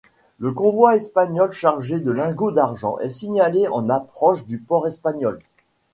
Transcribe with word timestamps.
Le 0.39 0.51
convoi 0.51 0.95
espagnol 0.95 1.51
chargé 1.51 1.99
de 1.99 2.09
lingots 2.11 2.49
d'argent 2.51 2.97
est 2.97 3.07
signalé 3.09 3.67
en 3.67 3.87
approche 3.87 4.47
du 4.47 4.57
port 4.57 4.87
espagnol. 4.87 5.37